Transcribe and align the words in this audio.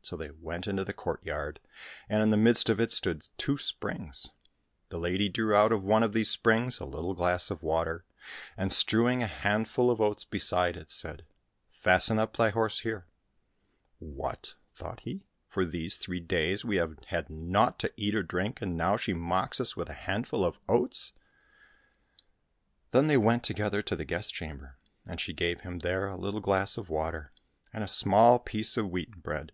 So 0.00 0.16
they 0.16 0.30
went 0.30 0.66
into 0.66 0.84
the 0.84 0.94
courtyard, 0.94 1.60
and 2.08 2.22
in 2.22 2.30
the 2.30 2.38
midst 2.38 2.70
of 2.70 2.80
it 2.80 2.90
stood 2.90 3.28
two 3.36 3.58
springs. 3.58 4.30
The 4.88 4.96
lady 4.96 5.28
drew 5.28 5.54
out 5.54 5.70
of 5.70 5.84
one 5.84 6.02
of 6.02 6.14
these 6.14 6.30
springs 6.30 6.80
a 6.80 6.86
little 6.86 7.12
glass 7.12 7.50
of 7.50 7.62
water, 7.62 8.06
and 8.56 8.72
strewing 8.72 9.22
a 9.22 9.26
handful 9.26 9.90
of 9.90 10.00
oats 10.00 10.24
beside 10.24 10.78
it, 10.78 10.88
said," 10.88 11.26
Fasten 11.84 12.18
up 12.18 12.34
thy 12.38 12.48
horse 12.48 12.78
here!"—" 12.80 13.04
What!" 13.98 14.54
thought 14.74 15.00
he," 15.00 15.26
for 15.50 15.66
these 15.66 15.98
three 15.98 16.20
days 16.20 16.64
we 16.64 16.76
have 16.76 16.98
had 17.08 17.28
naught 17.28 17.78
to 17.80 17.92
eat 17.98 18.14
or 18.14 18.22
drink, 18.22 18.62
and 18.62 18.78
now 18.78 18.96
she 18.96 19.12
mocks 19.12 19.60
us 19.60 19.76
with 19.76 19.90
a 19.90 20.04
handful 20.08 20.42
of 20.42 20.58
oats!"— 20.70 21.12
Then 22.92 23.08
they 23.08 23.18
went 23.18 23.44
together 23.44 23.82
to 23.82 23.94
the 23.94 24.06
guest 24.06 24.32
chamber, 24.32 24.78
and 25.04 25.20
she 25.20 25.34
gave 25.34 25.60
him 25.60 25.80
there 25.80 26.06
a 26.08 26.16
little 26.16 26.40
glass 26.40 26.78
of 26.78 26.88
water 26.88 27.30
and 27.74 27.84
a 27.84 27.88
small 27.88 28.38
piece 28.38 28.78
of 28.78 28.88
wheaten 28.88 29.20
bread. 29.20 29.52